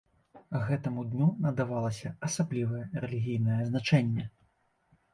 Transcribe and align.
Гэтаму 0.69 1.03
дню 1.11 1.27
надавалася 1.47 2.13
асаблівае 2.31 2.83
рэлігійнае 3.07 3.63
значэнне. 3.73 4.31